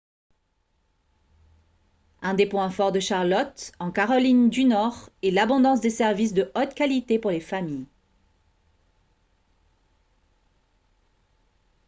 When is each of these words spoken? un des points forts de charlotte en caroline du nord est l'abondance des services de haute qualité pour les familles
un 2.23 2.33
des 2.33 2.47
points 2.47 2.71
forts 2.71 2.91
de 2.91 2.99
charlotte 2.99 3.71
en 3.79 3.91
caroline 3.91 4.49
du 4.49 4.65
nord 4.65 5.11
est 5.21 5.29
l'abondance 5.29 5.79
des 5.79 5.91
services 5.91 6.33
de 6.33 6.51
haute 6.55 6.73
qualité 6.73 7.19
pour 7.19 7.29
les 7.29 7.39
familles 7.39 7.85